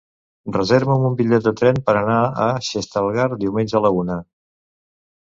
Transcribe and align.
Reserva'm 0.53 1.05
un 1.09 1.17
bitllet 1.19 1.45
de 1.49 1.53
tren 1.61 1.83
per 1.91 1.95
anar 2.01 2.17
a 2.49 2.49
Xestalgar 2.71 3.31
diumenge 3.47 3.81
a 3.83 3.87
la 3.89 3.97
una. 4.03 4.21